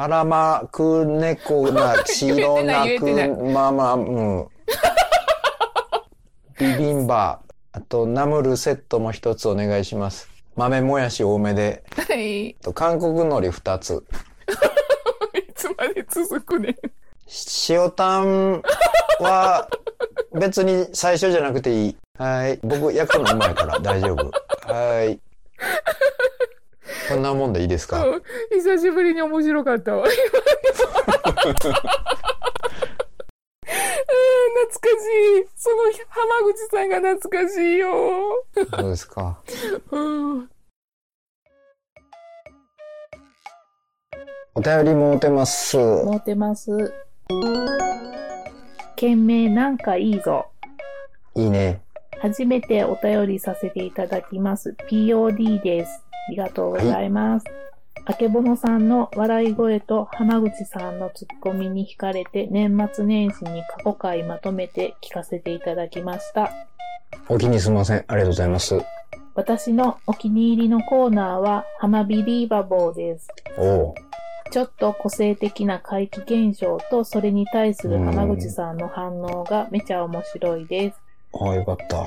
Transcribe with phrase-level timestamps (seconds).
[0.00, 4.48] 腹巻く猫が白泣くまま、うん。
[6.58, 7.42] ビビンバ。
[7.72, 10.30] あと、ナムルセットも一つお願いします。
[10.56, 11.84] 豆もやし多めで。
[11.94, 12.56] はい。
[12.62, 14.02] と韓国海苔二つ。
[15.54, 16.74] つまで続くね。
[17.68, 18.62] 塩タン
[19.20, 19.68] は
[20.32, 21.96] 別に最初じゃなくていい。
[22.16, 22.58] はい。
[22.62, 24.30] 僕焼くのうまいから大丈夫。
[24.66, 25.20] はい。
[27.10, 28.06] こんなもんでいいですか？
[28.06, 30.04] うん久しぶりに面白かったわ。
[30.06, 31.56] うん懐
[34.80, 35.48] かしい。
[35.56, 35.76] その
[36.08, 38.44] 浜口さんが懐かしいよ。
[38.54, 39.38] そうですか？
[39.90, 40.50] うん。
[44.54, 45.76] お便りもうてます。
[45.76, 46.92] 持ってます。
[48.96, 50.46] 件名なんかいいぞ。
[51.34, 51.80] いいね。
[52.20, 54.76] 初めてお便りさせていただきます。
[54.90, 56.04] POD です。
[56.28, 57.46] ありがとうございます。
[58.04, 66.50] あけぼのさんの笑い声と浜口さんのツッコミに惹かれて年末年始に過去回まとめて聞かせていただきました。
[67.28, 68.04] お気にすみません。
[68.06, 68.78] ありがとうございます。
[69.34, 73.28] 私のお気に入りのコーナーは浜ビリーバボーです。
[73.56, 73.94] おう。
[74.50, 80.99] ちょっと個性的な怪奇現象とそれに対する浜口さんの反応がめちゃ面白いです。
[81.32, 82.06] ああ、よかった。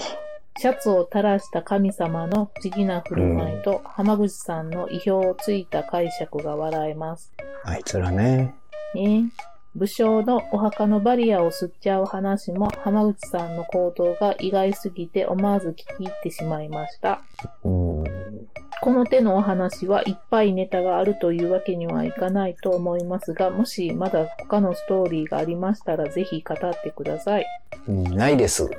[0.59, 7.33] シャツを垂らした神様の不思議な振る舞いと、浜口さんの意表をついた解釈が笑えます。
[7.63, 8.53] あいつらね。
[8.93, 9.31] ね
[9.75, 17.21] 武将のお墓のバリアを吸っちゃう話も浜口さんの行動が意外すぎて思わず聞き入ってしまいました。
[17.63, 18.03] うん。
[18.81, 27.45] この手のお話はいっぱいネタがあるというわけにはいかないと思いますが、もしまだ他のストーリーがありましたらぜひ語ってください。
[27.87, 28.69] うんないです。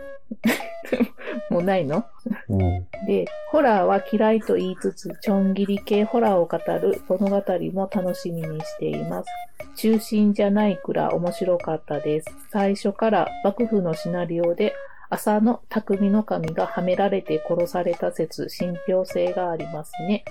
[1.51, 2.05] もうないの？
[2.49, 2.87] うん。
[3.07, 9.29] で、ホラーは嫌いと言いつつ、ちょん切り系ホラーを語る物語も楽しみにしています。
[9.77, 12.29] 中心じゃないくら面白かったです。
[12.51, 14.75] 最初から幕府のシナリオで、
[15.11, 20.25] 浅野匠の神がはめられて殺された説、信憑性がありますね。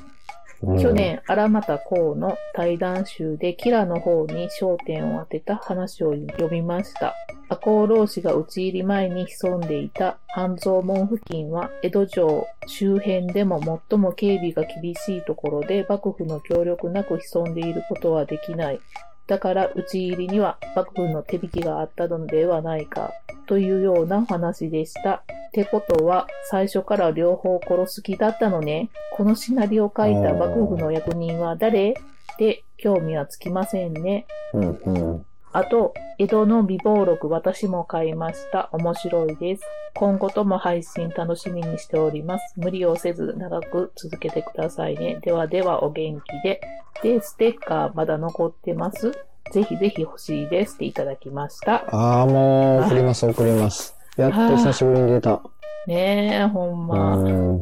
[0.79, 0.93] 去。
[0.93, 7.13] 年、荒俣公の対談集でキラの方に焦点を当てた話を読みました。
[7.49, 18.79] 赤穂浪士が討ち入り前に潜んでいた半蔵門付近は江戸城周辺でも最も警備が厳しいところで幕府の協力なく潜んでいることはできない。
[19.27, 23.11] だから討ち入りには幕府の手引きがあったのではないか
[23.53, 25.11] というような話でした。
[25.11, 28.89] ってことは、最初から両方殺す気だったのね。
[29.15, 31.91] このシナリオを書いた幕府の役人は誰？
[31.91, 31.93] っ
[32.37, 34.25] て興味はつきませんね。
[34.55, 35.25] うんうん。
[35.51, 38.69] あと、江戸の美貌録私も買いました。
[38.71, 39.63] 面白いです。
[39.93, 42.55] 今後とも配信楽しみにしております。
[42.57, 45.19] 無理をせず長く続けてくださいね。
[45.21, 46.59] ではではお元気で。
[47.03, 49.11] で、ステッカーまだ残ってます
[49.51, 51.85] ぜひぜひ欲しいですっていただきました。
[51.95, 53.95] ああ、もう、送ります、送ります。
[54.17, 55.41] やっと久しぶりに出た。
[55.87, 57.17] ねえ、ほんま。
[57.17, 57.61] うん。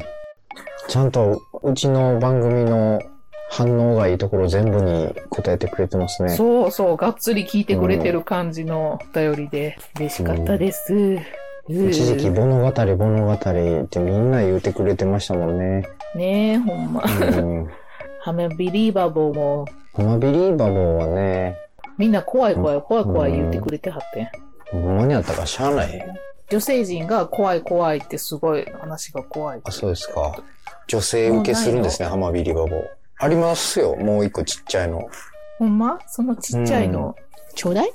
[0.88, 3.02] ちゃんと、うちの番組の
[3.50, 6.30] 反応がいいところ全部に答えてくれてますね。
[6.30, 10.94] そうそう、がっつり聞いてくれてる感じのお便りで嬉しかったです。
[10.94, 11.20] うん
[11.70, 15.88] 一時期物語物語ってみんな言うてくれてましたもんね。
[16.16, 17.04] ねえ、ほんま。
[17.04, 17.70] うん。
[18.20, 21.58] ハメビリーバボーも、ハマビリーバボーはね、
[21.98, 24.30] みんな怖い怖い怖い怖い言ってくれてはってん。
[24.72, 26.04] ほんまにあったからしゃあない。
[26.50, 29.62] 女性陣が怖い怖いってすごい話が怖い。
[29.64, 30.44] あ、そうですか。
[30.88, 32.84] 女性受けするんですね、ハマビリーバボー。
[33.20, 35.08] ありますよ、もう一個ちっちゃいの。
[35.60, 36.00] ほんま？
[36.08, 37.16] そのちっちゃいの、
[37.56, 37.94] ちょうだい？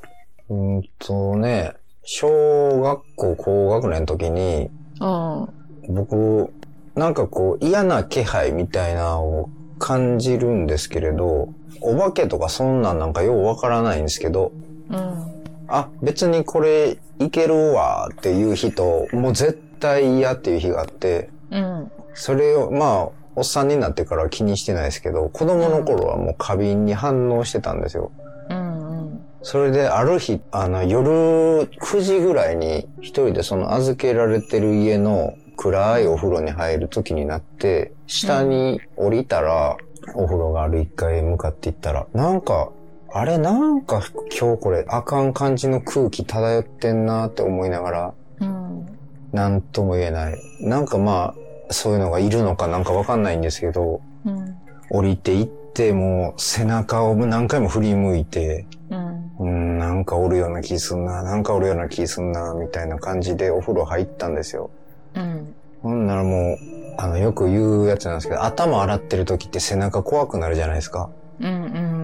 [0.48, 1.72] うーんとね、
[2.04, 4.70] 小学校高学年の時に、
[5.00, 5.48] うん。
[5.88, 6.52] 僕、
[6.94, 11.48] なんかこう嫌な気配みたいなのを感じるんですけれど、
[11.80, 14.52] お化けとかそんなんなんかようわからないんですけど、
[14.88, 15.36] うん。
[15.68, 21.90] あ、別にこれいけるわっていう人、もう絶対嫌っていう日があって、うん。
[22.14, 28.10] それを、まあ、おっさんになってからは気にしてないですけど、子供の頃はもう過敏に反応してたんですよ。
[28.48, 29.00] うん。
[29.00, 29.20] うん。
[29.42, 39.76] それである日、あの、夜9時ぐらいに一人でその預けられてる家の暗いお風呂に入る時になって、下に降りたら、
[40.14, 42.70] お風呂がある一階へ向かっていったら、なんか、
[43.12, 44.02] あれなんか
[44.38, 48.86] 今日これあかん感じの空気漂ってんなって思いながら、うん。
[49.32, 50.36] なんとも言えない。
[50.60, 51.34] なんかま
[51.68, 54.56] あ、そういうのがいるのかなんかわかんないんですけど、うん。
[54.90, 59.16] 降りていってもう背中を何回も振り向いて、うん。
[59.38, 64.70] うん、なんかおるような気すんな、なんかおるような気すんな、みたいな感じでお風呂入ったんですよ。
[65.14, 65.54] うん。
[65.82, 66.58] ほんならもう、
[66.96, 71.10] あの、よく言うやつなんですけど、頭洗ってる時って背中怖くなるじゃないですか。
[71.40, 71.48] うんう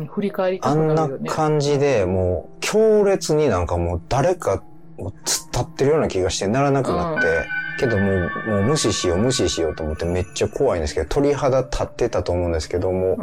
[0.03, 0.09] ん。
[0.13, 1.31] 振り返りたあんなくなるよね。
[1.31, 4.63] 感じで、もう、強烈になんかもう誰か、
[4.99, 7.47] 突っ立ってるような気がしてならなくなって、
[7.81, 13.17] けどもう、もう無視しよう、無視しようと思ってめっちゃ怖いんですけど、鳥肌立ってたと思うんですけども、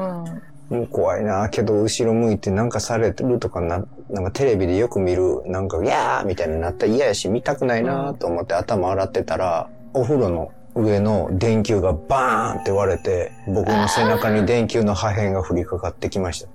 [0.70, 0.78] うん。
[0.78, 16.50] もう怖いなけど後ろ向いてなんかされてるとかな、なんかテレビでよく見る、なんか、いやーみたいになったら嫌やし見たくないなと思って頭洗ってたら、お風呂の上の電球がバーンって割れて、僕の背中に電球の破片が降りかかってきました。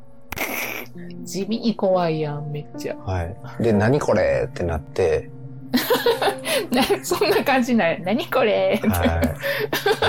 [1.24, 2.96] 地味に怖いやん、めっちゃ。
[2.96, 3.36] はい。
[3.62, 5.30] で、何これってなって、
[6.70, 8.02] なそんな感じない。
[8.02, 9.34] 何これはい。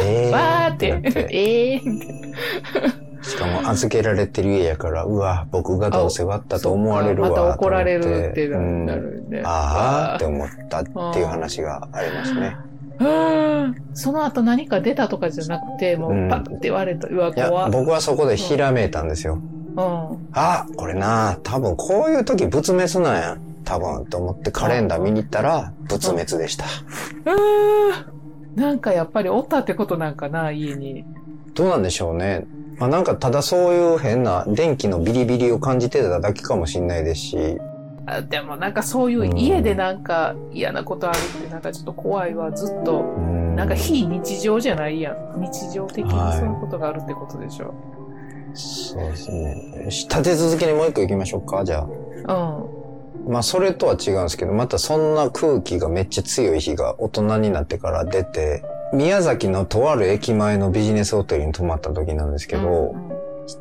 [0.04, 0.92] えーわーって。
[0.92, 7.30] なってえーしかも預けられてる家やから、うわ、僕がどうせ割ったと思われるわ。
[7.30, 9.42] また怒られるってなうんなるね。
[9.44, 12.56] ああって思ったっていう話がありますね。
[13.00, 17.08] うんその後何か出たとかじゃなくて、もうんうパッて言われた。
[17.08, 17.72] うわ、いや怖、っ。
[17.72, 19.40] 僕はそこでひらめいたんですよ。
[19.76, 20.30] うん。
[20.34, 23.38] あ、これな、多分こういう時仏滅なんや。
[23.66, 26.66] 多分と思ってカレンダー見に行ったら仏滅でした。
[27.26, 28.16] うん
[28.56, 31.04] なんかやっぱりおったってことなんかな、家に。
[31.56, 32.46] どうなんでしょうね。
[32.78, 37.58] まあなんかただそういう変な電気のビリビリを感じてただけかもしれないですし、
[38.07, 43.02] あでもなんかそういう家でなんか嫌なことあるってなんかちょっと怖いわ、ずっと。
[43.02, 45.40] うんなんか非日常じゃないやん。
[45.40, 47.74] 日常的にそういうことがあるってことでしょ。
[48.54, 49.86] そうですね。
[49.88, 51.88] 立て続けにもう一個行きましょうか、じゃ
[52.28, 52.34] あ。
[52.34, 53.31] うん。
[53.31, 58.63] まあそれとは違うんですけど、またそんな空気がめっちゃ強い日が大人になってから出て、
[58.94, 62.94] 宮崎のとある駅前のビジネスホテルに泊まった時なんですけど、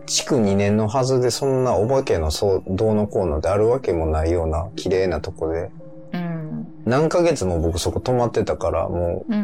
[0.07, 5.71] 築2年のはずでそんなお化けのそうどうのこうのであるわけもないような綺麗なとこで、
[6.13, 6.67] うん。
[6.85, 9.35] 何ヶ月も僕そこ泊まってたから、もう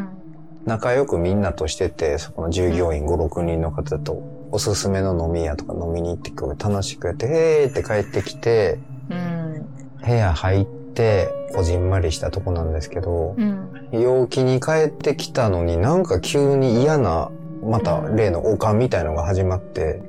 [0.65, 4.21] 仲良くみんなとしてて、そこの従業員5、6人の方と
[4.51, 8.79] おすすめの飲み屋とか飲みに行ってこう楽しくやって、へーって帰ってきて、
[9.09, 9.67] うん。
[10.05, 13.89] 部屋入って、こじんまりしたとこなんですけど、うん。
[13.91, 17.29] 陽気に帰ってきたのになんか急に嫌な、
[17.63, 20.01] また例のおかんみたいのが始まって、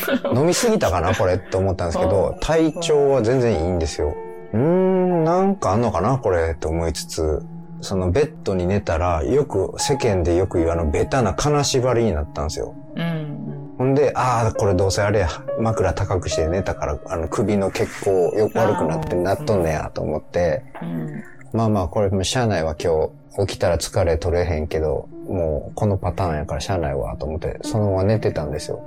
[0.34, 4.14] 飲みすぎたかなこれって思ったんですけど、体調は全然いいんですよ。
[4.52, 7.42] うーん、なんかあんのかなこれって思いつつ、
[7.80, 12.74] そのベッドに寝たら、よく、世間でよく言うあのベタな金縛りになったんですよ。
[12.96, 13.74] うん。
[13.76, 15.28] ほんで、ああ、これどうせあれや、
[15.58, 21.24] 枕高くして寝たから、あの首の血行よ悪くなってなっとんねやと思って、うん。
[21.52, 28.80] まあまあ、これも車内は今日起きたら疲れ取れへんけど、もうこのパターンやから車内はと思って、そのまま寝てたんですよ。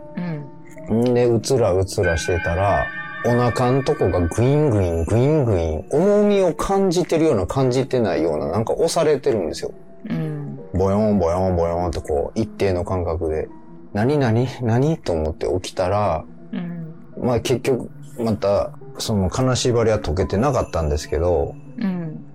[0.90, 1.08] うん。
[1.10, 2.88] んで、うつらうつらしてたら、
[3.26, 9.74] お腹のとこがグイングイン、グイングイン、重みを感じてるような感じてないような、なんか押されてるんですよ。
[10.10, 10.60] うん。
[10.74, 13.48] ボヨンボヨンボヨンってこう、一定の感覚で、
[13.94, 16.94] 何何何と思って起きたら、うん。
[17.18, 17.90] まあ結局、
[18.20, 21.56] また、その金縛りは解けてなかったんですけど、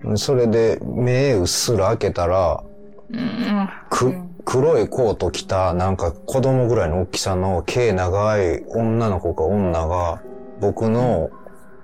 [0.04, 0.18] うん。
[0.18, 2.64] それで目うっすら開けたら、
[3.10, 3.68] うん。
[3.90, 4.14] く、
[4.50, 10.20] 黒いコート着た、なんか子供ぐらいの大きさの毛長い女の子か女が、
[10.60, 11.30] 僕の、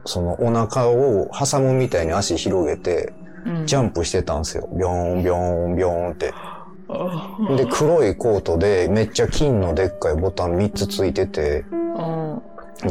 [0.04, 3.12] そのお腹を挟むみたいに足広げて、
[3.44, 3.66] うん。
[3.66, 4.68] ジャンプしてたんですよ。
[4.72, 6.34] ビョーン、ビョーン、ビョーンって。
[6.34, 6.66] あ
[7.56, 11.64] で、黒いコートでめっちゃ金のでっかいボタン3つついてて、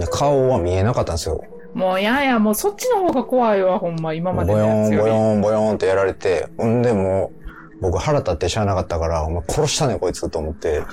[0.09, 1.43] 顔は見えなかったんですよ。
[1.73, 5.03] もうやや、もうそっちの方が怖いわ、ほんま、今ボまでのヨン、やつより。
[5.03, 7.44] ボヨン、ボヨンってやられて、んでもう、
[7.81, 10.85] 僕腹立ってしゃあなかったから、お前殺したねこいつと思って、うん。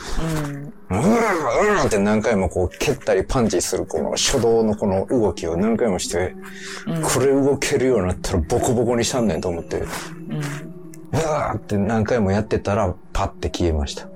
[0.91, 6.35] うーん、うんって何回もこう蹴ったりパンチするこの初動のこの動きを何回もして、
[6.87, 7.03] うん。
[7.03, 9.87] これ動けるようになったらボコボコにしたんねんと思って、う
[10.31, 11.19] うん。
[11.19, 14.09] わーって何回もやってたらパッて消えました。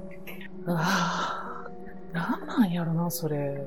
[0.69, 1.71] ああ、
[2.13, 3.65] なんなんやろな、それ。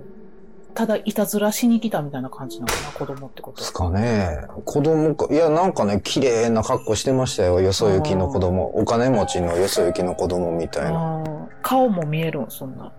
[0.73, 4.41] ただ、いたずらしに来たみたいな感じなのかな、子供ってことですかね。
[4.65, 7.59] 子供か、いやなんかね、綺麗な格好してましたよ。
[7.59, 8.79] よそ行きの子供。
[8.79, 11.23] お金持ちのよそ行きの子供みたいな。
[11.61, 12.91] 顔も見えるん、そんな。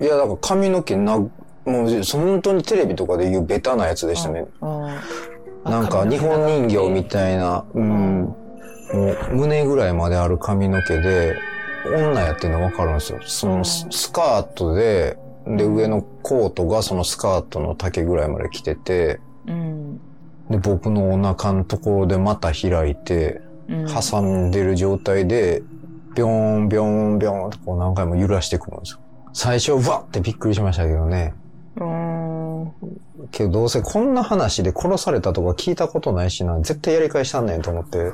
[0.00, 1.30] いや、だから髪の毛な、も
[1.66, 4.46] う、本当にテレビとかで言うベタなやつでしたね。
[5.64, 8.34] なんか日本人形みたいな、うん、
[8.92, 11.36] もう胸ぐらいまである髪の毛で、
[11.84, 13.18] 女やってるの分かるんですよ。
[13.22, 20.00] そのスカートで、で、上のコートがそのスカートの丈ぐらいまで着てて、うん。
[20.50, 23.86] で、僕のお腹のところでまた開いて、うん。
[23.86, 25.62] 挟んでる状態で、
[26.14, 28.98] ビョーン、ビョーン、ビョーンってこう何回も揺らしてくるんですよ。
[29.32, 31.34] 最初、わってびっくりしましたけどね。
[31.76, 32.72] うーん。
[33.30, 38.12] けどどうせこんな話で殺されたとか聞いたことないしな、絶対やり返したんねんと思って。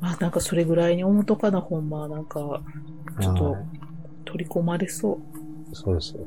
[0.00, 2.06] まあ、なんかそれぐらいに思うとかな、ほんま。
[2.06, 2.60] なんか、
[3.20, 3.62] ちょっとはい、
[4.24, 5.18] 取り込まれそう。
[5.76, 6.20] そうですよ。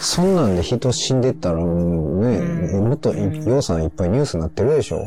[0.00, 5.02] そんなんで人死んでったらもうね、うんもっとようさんいっぱいニュースになってるでしょ。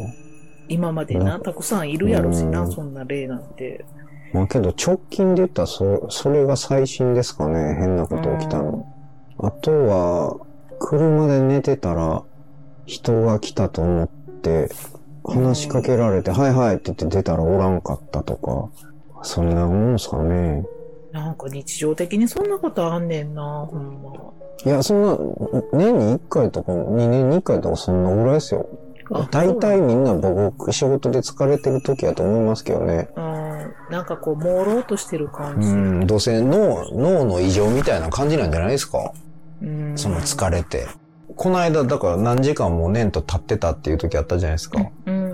[0.67, 3.85] 今までなな、たくさんいるやろしな、うんそんな例なんて。
[4.33, 7.75] まあけど直近で言ったらそ、それが最新ですかね。
[7.75, 8.85] 変なこと起きたの。
[9.37, 10.37] あとは、
[10.79, 12.23] 車で寝てたら、
[12.85, 14.07] 人が来たと思っ
[14.41, 14.69] て、
[15.23, 18.69] 話しかけられて、はいはいって言って出たらおらんかったとか、
[19.21, 20.65] そんなもんすかね。
[21.11, 24.11] なんか日常的にそんなことあんねんな、ほんま。
[24.65, 25.17] いや、そんな、
[25.73, 28.67] 年に1回とか、2年に1回とかそんなぐらいですよ。
[29.09, 33.07] あ大体みんな僕、仕事で疲れてる時やと思いますけどね。
[33.15, 35.69] うん、なんかこう、朦朧としてる感じ。
[35.69, 39.13] うん、どうせ脳、脳の異常みたいな感じなんじゃないですか
[39.61, 40.87] うんその疲れて。
[41.35, 44.79] この間、だから何時間もねんと立ってたっていう時あったじゃないですか。
[45.05, 45.26] うん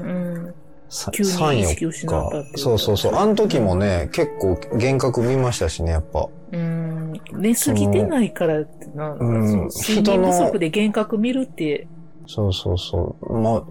[1.11, 3.15] 急に3意識失ったってそうそうそう。
[3.15, 6.27] あの時もね、結構幻覚見ましたしね、やっぱ。
[6.51, 7.13] うん。
[7.33, 11.87] 寝すぎてないからってな、うんそう睡眠不足で幻覚見るって、
[12.27, 13.33] そうそうそう。
[13.33, 13.63] まあ、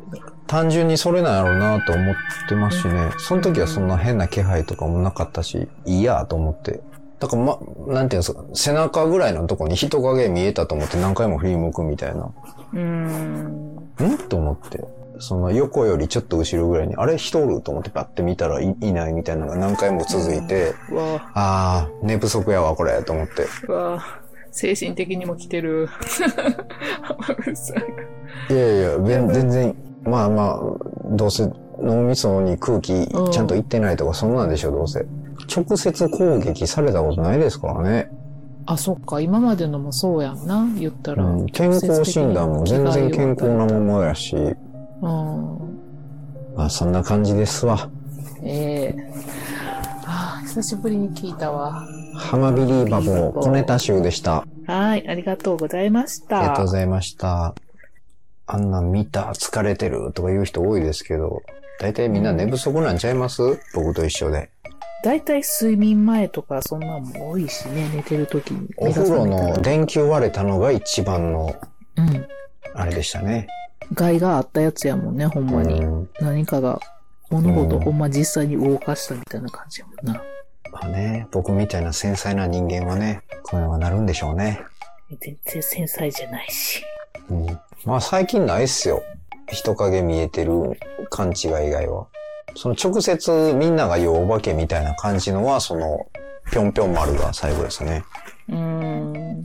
[0.46, 2.14] 単純にそれなんやろうなと思っ
[2.48, 3.10] てますしね。
[3.18, 6.80] その時はそんな変な気配とかもなかったし、いいやと思って。
[7.18, 12.30] だからま、なんていうんですか、背中ぐらいのとこに人影見えたと思って何回も振り向くみたいな。
[12.74, 13.76] うん。
[13.76, 14.18] ん？
[14.28, 14.84] と思って。
[15.22, 20.74] その横よりちょっと後ろぐらいに、あれ人おると思ってパッて見たらいいないみたいなのが何回も続いて、
[21.34, 23.46] ああ、寝不足やわ、これ、と思って。
[24.50, 25.88] 精神的にも来てる。
[28.50, 30.60] いやいや、全然、まあまあ、
[31.10, 31.48] どうせ
[31.80, 35.06] 脳みそに空気ちゃんといってないとか、そんなんでしょ、どうせ。
[35.54, 38.10] 直接攻撃されたことないですからね。
[38.66, 39.20] あ、そっか。
[39.20, 40.68] 今までのもそうやんな。
[40.78, 41.24] 言ったら。
[41.24, 44.71] うん、健康診断も全然健康なままやし、うん。
[45.02, 47.90] まあそんな感じですわ。
[48.42, 49.12] ええ
[50.04, 51.87] ああ、久しぶりに聞いたわ。
[52.14, 54.47] ハマビリーバボー小ネタ集でした。
[54.66, 56.38] はい、ありがとうございました。
[56.38, 57.54] ありがとうございました。
[58.47, 61.42] あんなん見た、疲れてるとか言う人多いですけど、
[61.80, 63.42] 大体みんな寝不足なんちゃいます？
[63.75, 64.50] 僕と一緒で。
[65.04, 68.68] だいたい睡眠前とかそんなんも多いしね、寝てる時に。
[68.76, 71.56] お風呂の電球割れたのが一番の、
[71.97, 72.26] うん。
[72.75, 73.49] あれでしたね。
[73.94, 75.80] 害があったやつやもんね、ほんまに。
[75.80, 76.80] うん何かが
[77.30, 80.22] 物事ほんま実際に動かしたみたいな感じやもんな。
[80.70, 84.61] まあね、僕みたいな繊細な人間はね、こういうのがなるんでしょうね。
[85.20, 86.82] 全然繊細じゃないし。
[87.30, 87.46] うん。
[87.84, 89.02] まあ最近ないっすよ。
[89.49, 90.78] 人影見えてる
[91.11, 92.06] 勘違い以外は。
[92.54, 96.06] その直接みんなが言うお化けみたいな感じのは、その、
[96.50, 98.04] ぴょんぴょん丸が最後ですね。
[98.49, 99.44] うーん。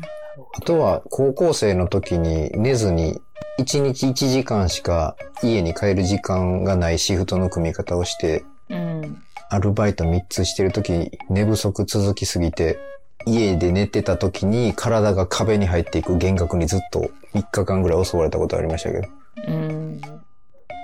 [0.54, 3.22] あとは、高校生の時に寝ずに、
[3.60, 9.24] 1日1時間しか家に帰る時間がないシフトの組み方をして、うん。
[9.50, 12.80] アルバイト3つしてる時、寝不足続きすぎて、
[13.26, 19.08] 家で寝てた時に体が壁に入っていく幻覚にずっと3日間ぐらい襲われたことありましたけど。
[19.48, 20.02] うん。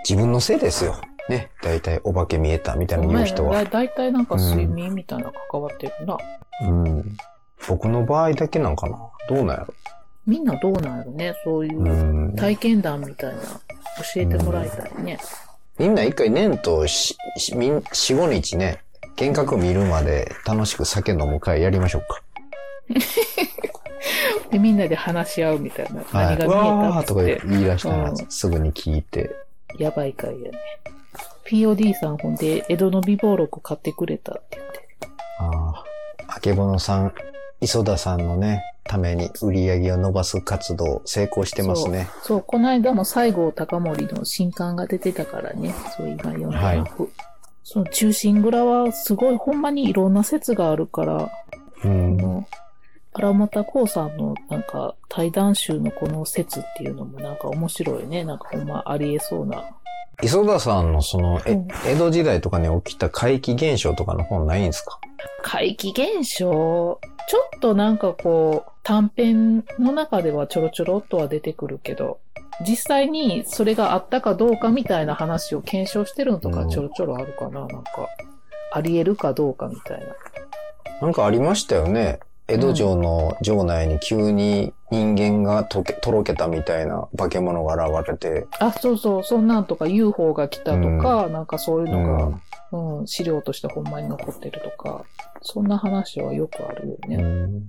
[0.07, 0.97] 自分のせいですよ。
[1.29, 1.51] ね。
[1.61, 3.63] だいたいお化け見えたみたいな言う人は。
[3.63, 6.17] だだいたいなんか睡眠みたいな関わってるな。
[6.61, 7.17] うん。
[7.67, 8.97] 僕の場合だけなんかな
[9.29, 9.73] どうなんやろ
[10.25, 15.19] みんなどうなんやろね、そういううん体験談みたいな教えてもらいたいね。
[15.77, 18.81] みんな一回年とし、しみん、四五日ね、
[19.17, 22.21] 幻覚見るまで楽しく酒飲む会やりましょうか。
[24.51, 26.03] で、みんなで話し合うみたいな。
[26.03, 26.37] はい。
[26.37, 27.23] 何が見えたとか。
[27.23, 29.31] 言い出したらうんすぐに聞いて。
[29.77, 30.59] やばい回やね。
[31.45, 34.87] POD さんほんで、江戸の美貌録買ってくれたって言って。
[35.39, 35.83] あ
[36.29, 36.35] あ。
[36.35, 37.13] あけぼのさん、
[37.63, 42.09] 磯田さんのね、ために売り上げを伸ばす活動成功してますね。
[42.21, 45.73] そう、この間も西郷隆盛の新刊が出てたからね。
[45.95, 46.83] そう、今読んではい。
[47.63, 51.31] その中心蔵はすごいほんまにいろんな説があるから、
[51.85, 52.45] うん。
[53.13, 58.25] 荒俣光さんのなんか対談集のこの説っていうのもなんか面白いね。
[58.25, 59.63] なんかほんまありえそうな。
[60.21, 64.99] 磯田さんのその、えうん江戸時代とかに起きた怪奇現象とかの本ないんですか？
[65.41, 66.99] 怪奇現象？
[67.27, 72.19] ちょっとなんかこう、短編の中ではちょろちょろっとは出てくるけど、
[72.61, 76.69] 実際にそれがあったかどうかみたいな話を検証してるのとかうん。
[76.69, 78.09] ちょろちょろあるかな、なんか。
[78.71, 80.05] あり得るかどうかみたいな。
[81.01, 82.19] なんかありましたよね。
[82.47, 92.41] 江戸城の城内に急に人間がとけとろけたみたいな化け物が現れて、あ、そうそう、そんなんとか UFO が来たとか、なんかそういううのが、ん。
[92.99, 95.05] うん、資料としてほんまに残ってるとか、
[95.43, 97.17] そんな話はよくあるようね。
[97.17, 97.63] ん、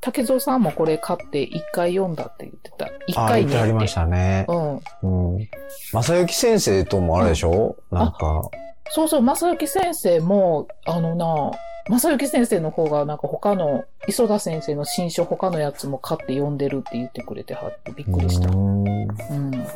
[0.00, 2.88] 竹蔵さんもこれ買って一回読んだって言ってた。
[3.06, 4.46] 一あ、回言ってありましたね。
[4.48, 5.34] うん。
[5.36, 5.48] うん。
[5.92, 8.42] 正幸先生ともあれでしょ、なんか、
[8.90, 18.48] そうそう、正幸先生も、あのな、正幸先生の方がなんか他の、磯田先生の新書他のやつも買って読んでるって言ってくれてはってびっくりした。
[18.48, 18.84] ううん。
[18.84, 19.66] ん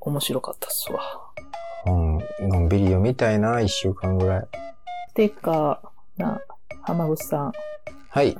[0.00, 1.00] 面白かったっすわ。
[1.86, 2.48] うん。
[2.48, 4.46] のんびり読みたいな、一週間ぐらい。
[5.08, 6.40] ステッカーな、
[6.82, 7.52] 浜口さん。
[8.08, 8.36] はい。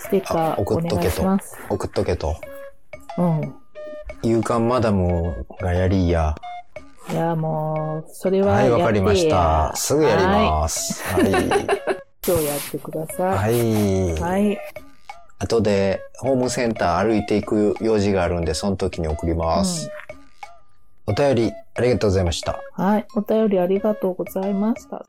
[0.00, 1.38] ステッカあー送っとけと。
[1.70, 2.36] 送っとけと。
[3.18, 3.54] うん。
[4.22, 6.34] 勇敢マダムがやりや。
[7.10, 8.70] いや、もう、それははい。
[8.70, 9.72] わかりました。
[9.74, 11.02] すぐやります。
[11.14, 11.30] はい。
[12.26, 14.10] 今日やってくださはい。
[14.10, 14.20] い。
[14.20, 14.58] はい。
[15.38, 19.90] 後で、ホームセンター歩いていく用事があるんで、その時に送ります。
[21.06, 22.60] お便り、ありがとうございました。
[22.74, 23.06] はい。
[23.14, 25.06] お便りありがとうございました。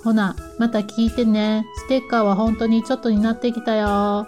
[0.03, 1.65] ほな、また聞いてね。
[1.87, 4.27] ステッカーは本当にちょっとになってきたよ。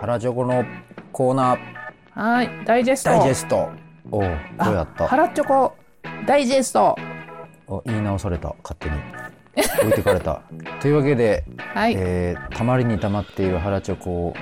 [0.00, 0.64] 原チョコの
[1.12, 1.58] コーナー、
[2.10, 3.10] はい、ダイジェスト。
[3.10, 3.85] ダイジェスト。
[4.10, 4.22] おう、
[4.64, 5.06] どうやった？
[5.08, 5.76] 腹チョコ、
[6.26, 6.96] ダイジェスト。
[7.68, 8.94] お言い直された、勝手に。
[9.80, 10.42] 置いてかれた。
[10.80, 11.44] というわけで、
[11.74, 11.94] はい。
[11.96, 14.34] えー、たまりにたまっている原チョコを、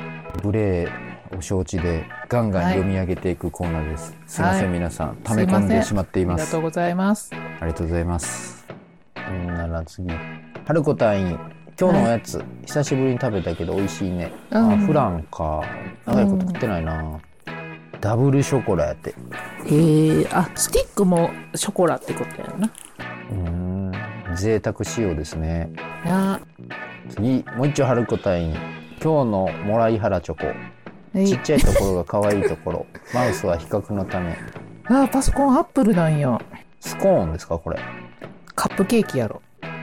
[0.42, 0.88] 無礼
[1.36, 4.14] を承知で、ガンガンはい読み上げていくコーナーです。
[4.26, 5.16] すいません、はい皆さん。
[5.24, 6.42] 溜め込んでしまっています。
[6.42, 7.30] ありがとうございます。
[7.34, 8.66] ありがとうございます。
[9.30, 10.08] うんなら次。
[10.66, 11.38] 春子隊員、
[11.80, 14.30] 今日のおやつ、久しぶりに食べたけど美味しいね。
[14.50, 15.62] うんあ、フランか。
[16.06, 17.18] 長いこと食ってないな。
[18.04, 19.14] ダブルショコラやって。
[19.64, 22.70] へえ、あ、スティックもショコラってことやな。
[23.30, 25.70] うーん、贅沢仕様ですね。
[26.04, 26.38] な
[27.08, 28.52] 次、もう一丁春子隊員。
[29.02, 30.46] 今日のもらい原チョコ。
[30.46, 32.86] はいちっちゃいところが可愛いところ。
[33.14, 34.36] マウスは比較のため。
[34.84, 36.38] あ、パソコンアップルなんや。
[36.80, 37.78] スコーンですかこれ。
[38.54, 39.40] カップケーキやろ。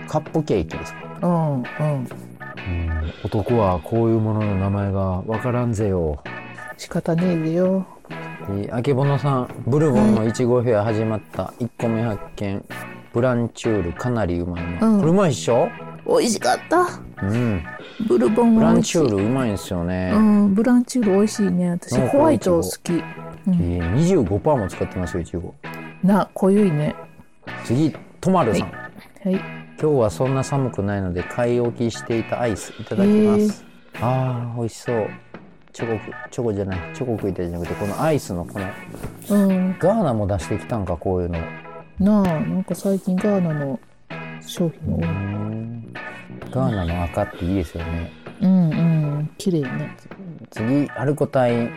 [0.07, 1.63] カップケーキですかうん、うん。
[1.63, 6.21] うん男はこういうものの名前がわからんぜよ。
[6.77, 7.87] 仕方ねえでよ。
[8.53, 11.53] えーあけぼのさん、ブルボンのいちごフェア始まった。
[11.59, 12.63] 1個目発見。
[13.13, 14.87] ブランチュールかなりうまいな。
[14.87, 15.69] うんこれうまいっしょ？
[16.07, 16.87] 美味しかった。
[17.25, 17.63] うん。
[18.07, 18.81] ブルボンブラン。
[18.81, 20.11] チュールうまいんですよね。
[20.13, 21.71] うん、ブランチュール美味しいね。
[21.71, 22.93] 私、ホワイト好き。
[22.93, 23.03] う
[23.47, 25.53] えん、ー、25%も使ってますよ、いちご。
[26.03, 26.95] な、濃ゆいね。
[27.63, 28.71] 次、とまるさん。
[28.71, 28.73] は
[29.29, 29.33] い。
[29.33, 29.41] 今
[29.77, 33.65] 日はそんな寒くないので買い置きしていたアイスいただきます。
[34.01, 35.07] ああ、美味しそう。
[35.73, 38.65] チョコく、チョコじゃない、チョコ食いたいじゃなくて、このアイスのこの、
[39.29, 39.75] うん。
[39.79, 41.39] ガーナも出してきたんか、こういうの。
[41.99, 43.79] なあ、なんか最近ガーナの
[44.41, 45.05] 商品多い。
[45.05, 45.93] ん。
[46.51, 48.11] ガーナの赤っていいですよね。
[48.41, 49.31] うんうん。
[49.37, 49.95] 綺麗ね。
[50.49, 51.69] 次、アルコ隊員。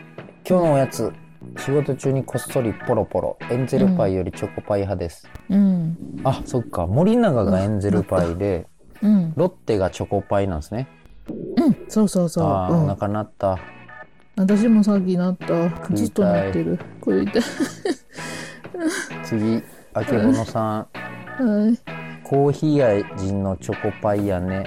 [0.48, 1.12] 今日のおやつ。
[1.58, 3.38] 仕事中にこっそりポロポロ。
[3.50, 5.28] エンゼルパイよりチョコパイ派です。
[5.50, 5.96] うん。
[6.24, 6.86] あ、そっか。
[6.86, 8.66] 森永がエンゼルパイで、
[9.02, 9.32] うん。
[9.36, 10.88] ロッテがチョコパイなんですね。
[11.28, 11.76] うん。
[11.88, 12.44] そうそうそう。
[12.46, 13.58] ああ、うんお腹鳴った。
[14.36, 15.66] 私もさっきなった。
[15.66, 16.78] いたいずっとなってる。
[17.00, 17.42] 食いたい。
[19.24, 20.86] 次、あけぼのさん。
[21.38, 21.78] はい。
[22.24, 24.64] コーヒー味のチョコパイやね。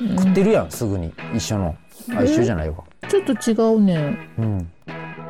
[0.00, 1.12] うん食ってるやん、すぐに。
[1.34, 1.76] 一緒の。
[2.16, 2.24] あ、え？
[2.24, 2.76] 一緒じゃないわ。
[3.08, 4.18] ちょっと違うね。
[4.38, 4.72] うん。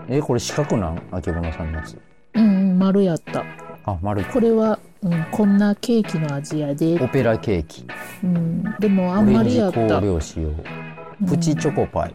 [0.09, 1.03] え、これ四角なん？
[1.11, 1.99] あけぼのさんのやつ。
[2.35, 3.45] うんうん、丸やった。
[3.85, 4.25] あ、丸い。
[4.25, 7.09] これは、うん、こんなケーキの味やでオ。
[7.09, 7.87] ペラケーキ。
[8.23, 8.63] うん。
[8.79, 10.01] でもあオんまりやった。
[10.01, 12.15] プチチョコパイ。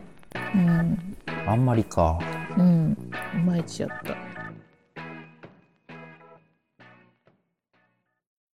[0.56, 1.09] うん。
[1.50, 2.20] あんまりか。
[2.58, 2.96] うん。
[3.34, 4.29] いまいちやった。